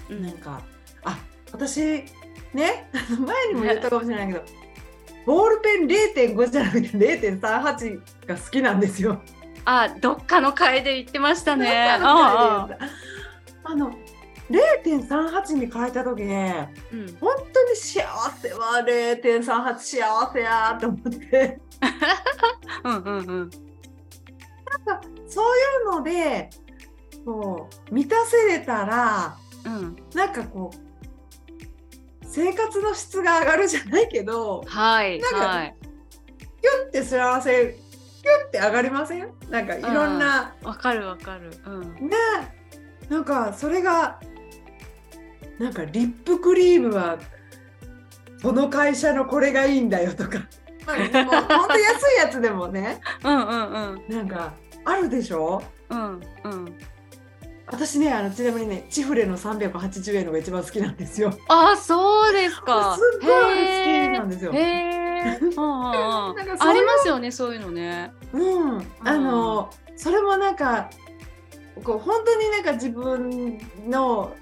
[0.10, 0.62] うん、なんか
[1.04, 1.18] あ
[1.52, 2.04] 私
[2.54, 2.90] ね？
[3.18, 4.44] 前にも言ったかもしれないけど
[5.26, 9.22] ボールペン0.5じゃなくて0.38が好きなんですよ。
[9.66, 11.90] あどっかの回で言ってましたね。
[13.68, 13.92] あの
[14.50, 18.04] 0.38に変えた時ね、うん、本当に幸
[18.40, 21.60] せは0.38幸せやと思って。
[22.84, 26.50] うんうん、うん、なんかそういうので
[27.26, 30.78] こう満たせれたら、うん、なんかこう
[32.22, 35.76] 生活の質が上がるじゃないけど、はい、なんか、はい、
[36.62, 39.28] キュンって幸せキュンって上がりません？
[39.50, 42.16] なんかいろんなわかるわかる、うん、ね
[43.10, 44.20] なんかそれが
[45.60, 47.18] なんかリップクリームは
[48.42, 50.40] この会社のこれがいいんだよとか、
[50.86, 53.00] まあ、もう本当安いやつでもね。
[53.24, 54.16] うんうんうん。
[54.16, 55.64] なんかあるでしょ？
[55.90, 56.00] うん
[56.44, 56.78] うん
[57.68, 61.38] 私ねあのちなみにねチフレの380円のが一番好きなんですよ。
[61.48, 62.96] あそうですか。
[62.96, 64.52] すっごい好きなんですよ。
[66.60, 68.14] ありますよねそういうのね。
[68.34, 68.88] うん。
[69.04, 70.90] あのそれもなんか
[71.84, 74.36] こう本当になんか自分の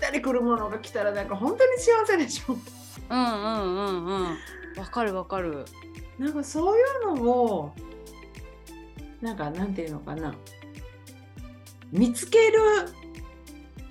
[0.00, 2.56] たりくるものが来たらなんか本当に幸せでしょ。
[3.10, 4.38] うんうんうんうん。
[4.78, 5.66] わかるわかる。
[6.18, 6.80] なんかそうい
[7.12, 7.74] うのを
[9.20, 10.34] なんかなんていうのかな
[11.92, 12.58] 見つける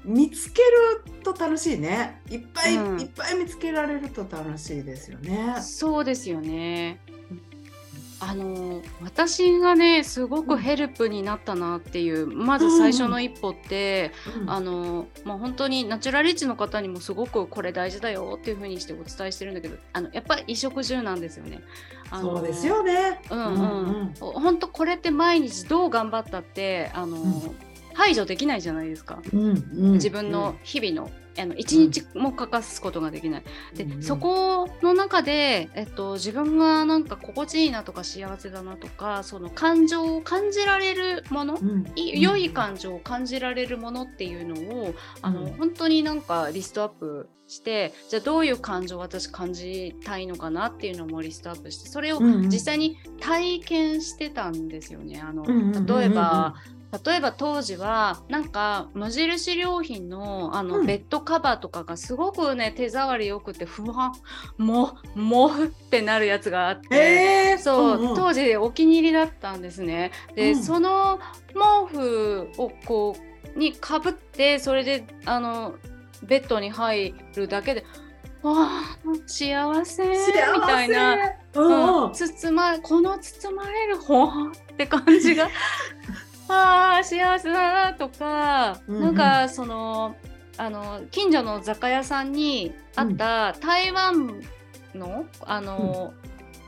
[0.05, 5.57] 見つけると楽しいねいっぱい、うん、いっぱい見つけられると楽しいですよね。
[5.61, 6.99] そうですよね。
[8.21, 21.61] あの私がねすごくヘルプになったなっていう、まず最初の一歩って、うん、あのまあ、本当にナチュラリッチの方にもすごくこれ大事だよっていうふうにしてお伝えしてるんだけどあのやっぱり衣食住なんですよね。
[22.11, 23.21] そうですよね。
[23.29, 23.53] うんうん。
[23.53, 27.55] うんうん、本当これって毎日どう頑張ったってあの、うん、
[27.93, 29.21] 排除できないじゃないですか。
[29.33, 33.43] うんうん、自分の日々のあの1日も欠かすことができない。
[33.73, 55.21] で、うん、そこの中で、えっと、自分がなんか心地いいなとか幸せだなとかその感情を感じられるもの、うん、良い感情を感じられるものっていうのを、あの本当になんかリストアップしてじゃあどういう感情を私感じたいのかなっていうのもリストアップしてそれを実際に体験してたんですよね。
[55.21, 56.55] あの例えば、
[57.05, 64.11] 例えば当時はなんか無印良品のあの、ベッドカバーとかがすごくね手触りよくてふわ
[64.57, 70.11] ももふってなるやつがあって、えー、そう、うんうん、当時お気に入りだったんですね。
[70.35, 71.19] で、うん、その
[71.53, 73.15] 毛布をこ
[73.55, 75.75] うにかぶってそれであの
[76.23, 77.85] ベッドに入るだけで
[78.41, 78.97] わあ
[79.27, 80.15] 幸せみ
[80.65, 81.17] たいな、
[81.53, 85.49] うん、包まこの包まれるほって感じが
[86.49, 90.15] ああ幸せだなとか、うんうん、なんかその
[90.57, 94.41] あの近所の雑貨屋さんにあった台湾
[94.93, 96.13] の、あの、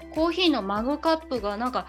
[0.05, 1.87] うん、コーヒーのマグカップがなんか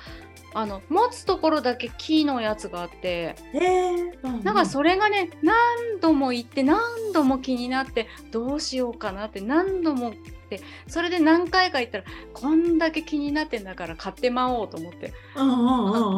[0.55, 6.81] あの持つところだけ木のやつがあって、えーうんうん、なんかそれがね何度も行って何
[7.13, 10.13] 度も気になってどうしようかなって何度も
[10.57, 15.13] ってそれで何回か行ったらこんだけ気になってんだから買ってまおうと思って、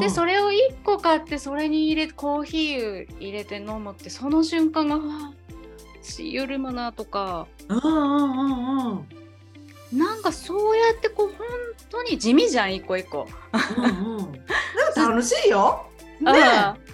[0.00, 4.98] でそれを1個買ってそれに入れコーヒー入れて飲むってその瞬間が
[6.02, 7.46] しゆるまなとか。
[7.68, 9.08] うんうんうん
[9.92, 11.46] なんかそうやってこう本
[11.88, 13.28] 当に地味じゃん一個一個。
[13.76, 14.32] うんうん、
[14.96, 15.86] 楽しいよ。
[16.20, 16.32] ね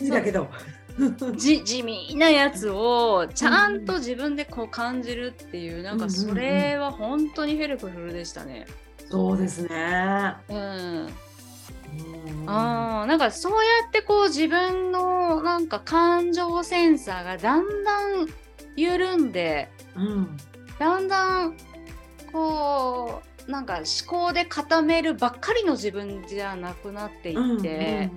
[0.00, 0.10] うん。
[0.10, 0.46] だけど。
[1.36, 8.66] じ地味なやつをちゃんと自分でこう感じるっていう、うん、なんかそれは本当に helpful でしたね。
[9.10, 10.34] そうですね。
[10.48, 11.08] うん。
[11.96, 18.26] うん、あなんかそうやってこう自分のなんか感情センサーがだんだん
[18.76, 20.36] 緩んで、うん、
[20.78, 21.56] だんだん
[22.32, 23.84] こうなんか思
[24.26, 28.10] 考で固めるばっかりの自分じゃなくなっていって、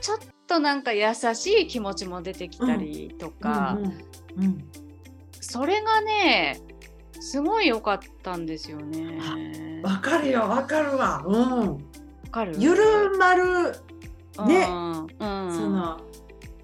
[0.00, 3.78] ちょっとなんか優しい気持ちも出てきたりとか、
[5.40, 6.60] それがね
[7.20, 9.80] すごい良かったんですよね。
[9.82, 11.24] わかるよわかるわ。
[11.26, 11.70] うん。
[11.72, 11.76] わ
[12.30, 12.54] かる？
[12.58, 13.72] ゆるまる
[14.46, 14.66] ね。
[14.68, 15.08] うんうん、
[15.54, 16.00] その、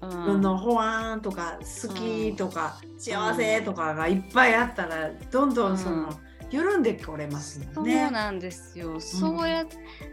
[0.01, 0.41] うん。
[0.41, 6.09] のほわーんとか好きとか、幸せとかがいっぱいあったらどんどんその、うん
[6.53, 7.87] 緩んでこれますもそう。
[7.87, 8.99] なんですよ。
[8.99, 9.65] そうやっ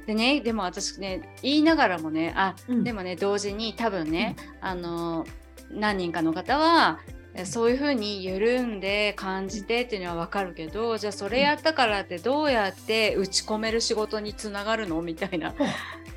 [0.07, 5.27] てね、でも私ね、言いながらもね、あ、うんでもね、同時に多分ね、あの、
[5.71, 15.55] 何人かの方は、えそういうふうに緩んで感じてっていうのは分かるけどじゃあそれやったからってどうやって打ち込める仕事につながるのみたいな。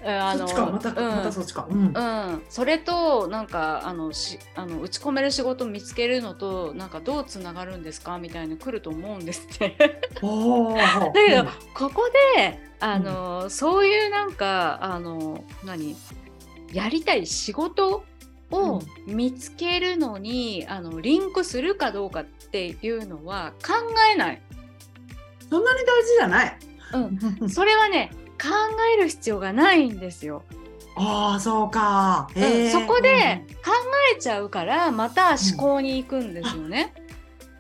[0.06, 0.96] あそっちかまた、うん。
[0.96, 1.66] またそっちか。
[1.70, 1.94] うん。
[1.96, 9.76] うん、それとなんかあのしあの打ち込める仕事を見つけるのとなんかどうつながるんですかみたいな来ると思うんですって。
[9.80, 15.96] だけど、ここであの、そういうなんかあの何？
[16.74, 18.04] やりたい仕事
[18.54, 23.74] を見つけるのに、あのリンクするかどうかっていうのは考
[24.14, 24.42] えない。
[25.50, 26.58] そんなに大事じゃない。
[27.42, 28.12] うん、それはね
[28.42, 28.50] 考
[28.98, 30.44] える必要がないんですよ。
[30.96, 32.30] ああそうか。
[32.36, 33.72] うんそこで考
[34.16, 36.94] えちゃうからまた思考に行くんですよね。
[36.98, 37.04] うん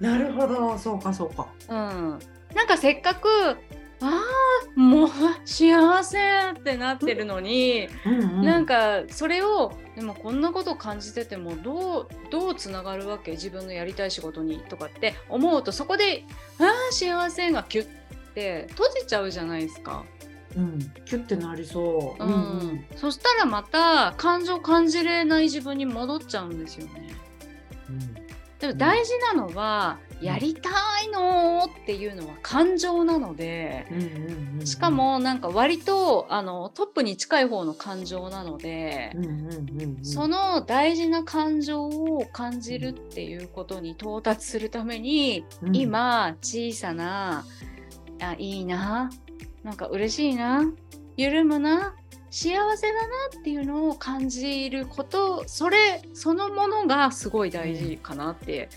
[0.03, 1.47] なるほどそうかそうか。
[1.69, 2.19] うん、
[2.53, 3.55] なんかせっかく
[4.05, 5.09] あーもう
[5.45, 6.17] 幸せ
[6.51, 13.31] ってなってるのに、うんうんなんかそれをでもこんなことを感じててもどうどうつながるわけ？
[13.31, 16.25] 自分のやりたい仕事にとかって思うとそこで
[16.59, 17.87] あー幸せがキュッ
[18.33, 20.03] て閉じちゃうじゃないですか。
[20.57, 22.23] うんキュッてなりそう。
[22.23, 27.15] うんそしたらまた感情感じれない自分に戻っちゃうんですよね。
[28.59, 30.69] でも大事なのは、うんやりた
[31.01, 33.85] いのっていうのは感情なので、
[34.63, 39.15] しか、もなんか割とあのトップに近い方の感情なので、
[40.01, 47.45] その大事な感情を感じるっていうことに到達するために、うん、今小さな
[48.21, 49.11] あいいな
[49.63, 50.63] なんか嬉しいな
[51.17, 51.95] 緩むな
[52.33, 53.07] 幸せだな
[53.39, 58.69] っていうのを感じることそれそのものがすごい大事かなって。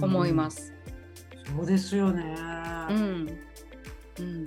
[0.00, 0.72] 思いますす。
[1.56, 2.36] そうですよね。
[2.90, 3.38] うん、
[4.20, 4.44] うん、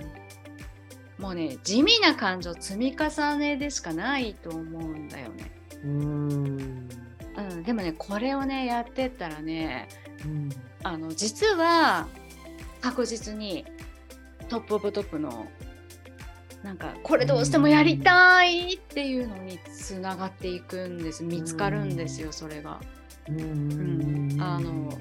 [1.18, 5.52] もうね地味な感情積み重ねでしかないと思うんだよね。
[5.84, 6.88] うん。
[7.36, 9.86] うん、でもねこれをねやってったらね
[10.24, 10.48] うん。
[10.82, 12.08] あの実は
[12.80, 13.66] 確実に
[14.48, 15.46] トップオブトップの
[16.62, 21.24] なんかこれどうしてもやりたいっていうのにつながっていくんです。
[21.24, 22.80] 見つかるんですよそれが。
[23.28, 24.32] うん。
[24.32, 24.42] うん。
[24.42, 24.92] あの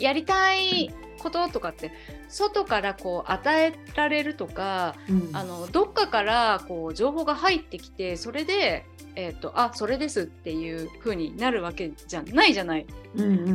[0.00, 1.92] やりたいこととかって
[2.28, 5.30] 外からこう与えられるとかうん。
[5.32, 12.86] あのどっかからこう情報が入ってきてそれで、えー、とあそれですっていう風になるわけじゃないじゃない。
[13.14, 13.50] うんうんうんう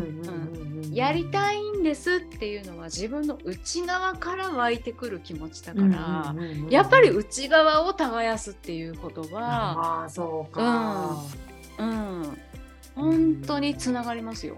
[0.80, 6.36] んうん、やりたいいんですっていうのは自分の内側から湧いてくる気持ちだから、
[6.70, 11.24] やっぱり内側を耕すっていうことは、ああそうか、
[11.80, 12.38] うん、
[12.96, 14.58] 本当につながりますよ。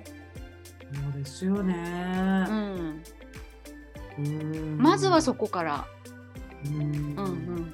[0.93, 2.45] そうですよね。
[2.49, 3.03] う、ん、
[4.19, 4.77] うん。
[4.77, 5.85] まずはそこから、
[6.65, 6.75] うん。
[6.75, 7.73] うんうん、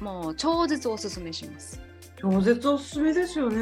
[0.00, 1.80] もう超絶おすすめします。
[2.16, 3.60] 超絶おすすめですよね。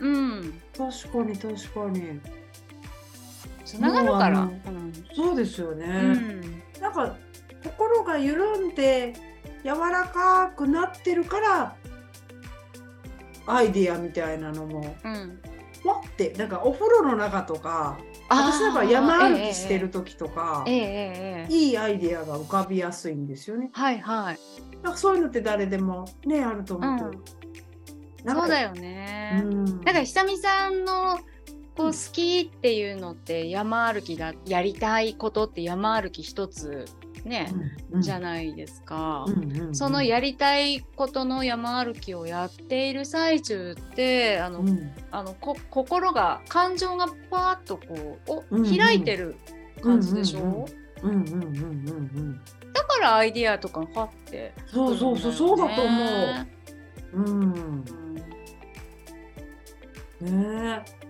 [0.00, 2.20] うん、確かに確かに。
[3.64, 4.42] つながるから。
[4.42, 4.54] もう
[5.14, 5.92] そうですよね、うん。
[5.94, 7.16] うんなんか
[7.64, 9.14] 心が緩んで
[9.64, 11.74] 柔らかくなってるから
[13.46, 14.96] アイディアみたいなのも。
[15.04, 15.40] うん、
[15.84, 23.70] わってなんかお風呂の中とか私なんか山歩きしてる時とか、ええええええいいアイディアが浮かびやすいんですよね。
[23.72, 24.38] はいはい。
[24.82, 27.46] なんかそういうのって誰でもねあると思うけど、うん
[28.26, 29.40] なんかそうだよね。
[29.44, 31.20] うん、だから久美さんの
[31.76, 36.86] こう好きっていうのって山歩きだやりたいことって山歩き一つ
[37.26, 37.52] ね、
[37.90, 39.24] うんじゃないですか。
[39.26, 39.74] うんうんうん。
[39.74, 44.90] そのやりたいことの山歩きをやっている最中ってあの、うん。
[45.10, 48.76] あのこ心が感情がパーッとこうお、うんうん。
[48.76, 49.36] 開いてる
[49.82, 50.66] 感じでしょ、
[51.02, 51.32] うんうんうん。
[51.32, 52.40] うんうん
[52.72, 54.52] だからアイディアとかがパッて。
[54.66, 55.58] そうそうそうそう。
[55.58, 56.46] だと思う。
[57.14, 57.24] うん。
[57.24, 57.84] うん。
[60.20, 61.06] ねえ。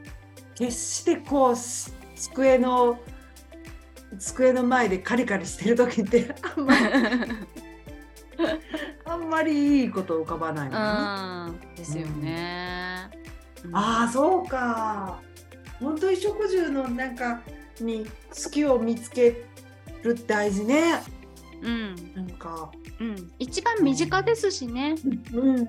[0.54, 2.98] 決してこうす机の
[4.18, 6.86] 机の前でカリカリしてる時ってあんまり
[9.04, 11.60] あんまりいいこと浮かばないもんね。
[11.70, 13.10] うんですよね。
[13.64, 13.76] うん。
[13.76, 15.20] ああそうか。
[15.80, 17.42] 本当に食住のなんか
[17.80, 18.06] に
[18.44, 19.44] 好きを見つけ
[20.02, 21.02] るって大事ね。
[21.62, 21.94] うん。
[22.14, 22.70] なんか。
[22.98, 24.96] うん、一番身近ですしね。
[25.32, 25.56] うん。
[25.56, 25.66] うん。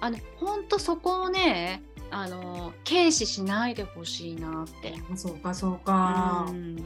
[0.00, 4.94] あの本当そこをねあの軽視しないでほしいなって。
[5.16, 6.46] そうかそうか。
[6.48, 6.76] うん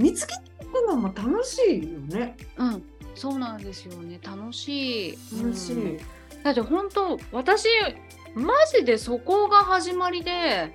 [0.00, 2.36] 見つけていくのも楽しいよね。
[2.56, 2.82] うん、
[3.14, 4.18] そうなんですよね。
[4.22, 5.18] 楽しい。
[5.42, 5.76] 楽しい。
[5.76, 5.98] うん。
[6.42, 7.68] だって本当私
[8.34, 10.74] マジでそこが始まりで、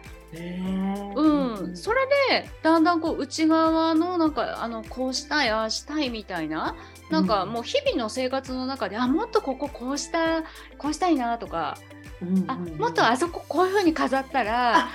[1.16, 6.76] うん、それでだんだんこう内側のなんかあのこうしたいああしたいみたいな
[7.10, 10.44] なんかもう日々の生活の中で、あもっとこここうした
[10.78, 11.78] こうしたいなとか、
[12.22, 12.52] うんうん。
[12.52, 14.90] あもっとあそここういう風に飾ったら、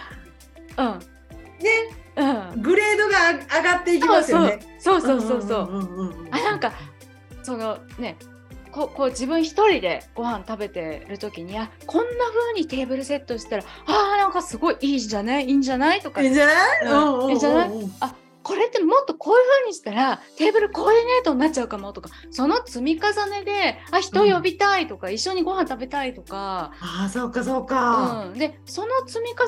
[0.76, 0.86] うん。
[0.86, 1.96] ね。
[2.16, 2.62] うん
[3.38, 4.58] が上がっていきますよね。
[4.78, 6.14] そうそうそうそう。
[6.30, 6.72] あなんか
[7.42, 8.16] そのね
[8.72, 15.46] こうこう自分一人でご飯食べてる時にあこんな風にテーブルセットしたらあーなんかすごいいいじゃない？
[15.46, 16.00] いいんじゃない？
[16.00, 16.22] とか。
[16.22, 16.86] いいんじゃない？
[16.86, 17.30] うん。
[17.30, 17.70] いいんじゃない？
[18.00, 28.26] あこれってもっとこういう風にしたらテーブルコーディネートになっちゃうかもとかその積み重ねであ人呼びたいとか、一緒にご飯食べたいとか、ああそうかそうか。
[28.32, 29.46] うん、でその積み重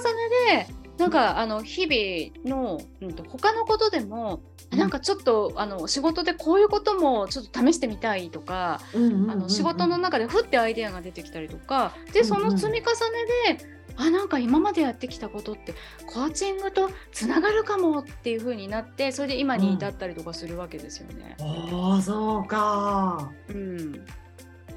[0.57, 4.41] ねでなんかあの日々の、うん、と他のことでも、
[4.71, 4.79] うん。
[4.79, 9.31] なんかちょっとあの仕事でこういうこともちょっと試してみたいとか、うんうんうんうん。
[9.31, 15.75] あの仕事の中でふってアイデアが出てきたりとかでその積み重ねで、あなんか今までやってきたことって
[16.07, 21.37] コーチングとつながるかもっていう風になってそれで今に至ったりとかするわけですよね。
[21.41, 23.31] ああそうか。
[23.49, 24.05] うん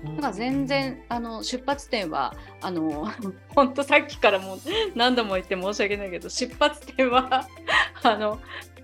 [0.03, 3.11] なんか全然あの出発点はあの
[3.55, 4.59] 本当さっきからもう
[4.95, 7.47] 何度も言って申し訳ないけど出発点は
[8.03, 8.39] あの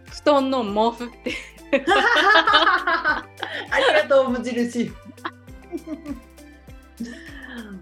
[0.10, 1.36] 布団の毛布って
[1.86, 3.24] あ
[3.78, 4.92] りがとう無印。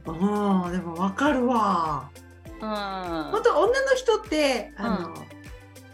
[0.05, 2.09] ああでもわかるわ。
[2.61, 3.31] うん。
[3.31, 5.13] 本当女の人ってあの、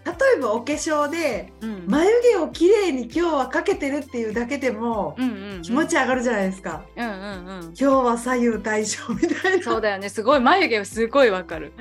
[0.06, 1.86] 例えばお化粧でうん。
[1.88, 5.62] 眉毛をきれいに今日はかけてるっていうだけでもうんうんうん。
[5.62, 6.86] 気持ち上がるじゃないですか。
[6.96, 7.64] うんうんうん。
[7.66, 9.64] 今日は左右対称みたいな。
[9.64, 10.10] そうだよね。
[10.10, 11.74] すごい眉毛すごいわかる。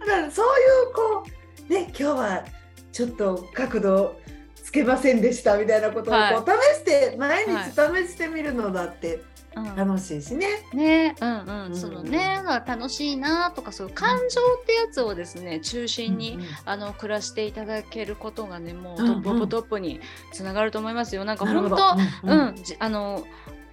[0.00, 0.50] だからそうい
[0.90, 1.26] うこ
[1.68, 2.44] うね今日は
[2.92, 4.20] ちょっと角度
[4.62, 6.44] つけませんでしたみたいなことをこう、はい。
[6.76, 9.22] 試して毎日試してみるのだってうん
[9.54, 10.46] 楽しいしね。
[10.72, 11.14] ね。
[11.20, 11.76] うんうん、うん。
[11.76, 16.46] そのね楽しいなとかそういう感情ってやつをですね中心に、うんうん。
[16.64, 20.00] あの暮らしていただけることがねもうトップオブトップに
[20.32, 21.24] つながると思いますよ。
[21.24, 21.76] なんか本当
[22.24, 22.54] うんうん。
[22.78, 23.24] あの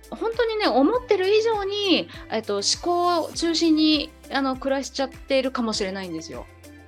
[0.10, 6.46] 本当にね思ってる以上に、えっと、思考を中心にあの暮らしちゃっているかもしれないんですよ。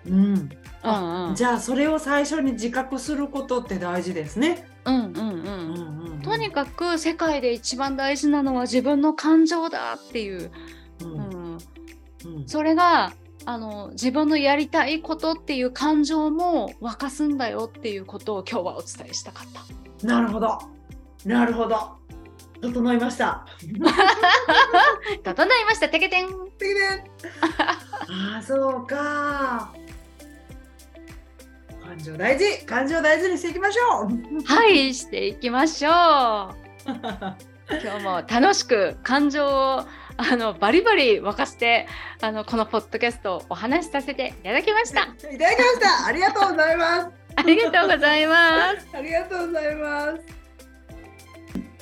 [0.08, 0.50] うん
[0.84, 4.65] うんうん、じゃあそれを最初に自覚することって大事ですね。
[4.86, 5.15] うんうんうん。
[5.15, 6.21] うんうんうん。
[6.21, 10.51] とにかく世界で一番大事なのは自分の感情だっていう、
[11.01, 11.11] うん。
[11.11, 11.57] うん、
[12.25, 12.47] うん。
[12.47, 13.13] それが
[13.45, 19.47] あの自分のやりたいことっていう感情も沸かすんだよっていうことを今日はお伝えしたかっ
[20.01, 20.07] た。
[20.07, 20.59] なるほど。
[21.25, 21.99] なるほど。
[22.61, 23.45] 整いました。
[25.23, 25.89] 整いました。
[25.89, 26.27] てけてん。
[26.57, 27.11] でね
[27.57, 29.73] ああそうか。
[31.90, 34.44] 感情大事感情大事にしていきましょう。
[34.44, 35.94] はいしていきましょう
[37.82, 39.86] 今日も楽しく感情を
[40.18, 41.88] あのバリバリ沸かして
[42.22, 46.06] あのこのポッドキャストをお話しさせていただきましたいただきました。
[46.06, 47.10] ありがとうございます。
[47.36, 50.40] ありがとうございますありがとうございます。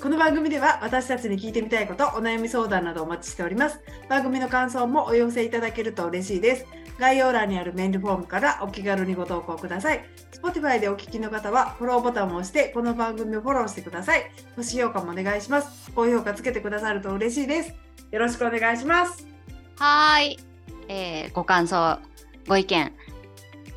[0.01, 3.81] この番組では私たちに聞いてみたいこと、お悩み相談などお待ちしております。
[4.07, 6.65] 番組の感想もお寄せいただけると嬉しいです。
[6.99, 10.03] 概要欄にあるメールフォームからお気軽にご投稿ください。
[10.31, 14.31] Spotify でお聞きの方はフォローボタンを押してこの番組をフォローしてください。
[14.55, 15.91] 星評価もお願いします。
[15.95, 17.73] 高評価つけてくださると嬉しいです。
[18.11, 19.27] よろしくお願いします。
[19.77, 20.39] はーい、
[20.87, 21.99] えーご感想
[22.47, 22.93] ご意見、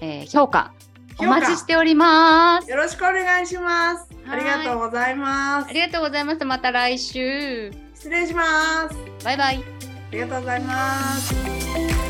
[0.00, 0.72] えー評価
[1.18, 4.08] お待ちしておりますよろしくお願いします。
[4.26, 5.72] あはいりがとうございますあ。
[5.72, 8.96] りがとうございますまた来週失礼します。
[9.24, 10.74] バイバイありがとうございま
[11.16, 12.09] す。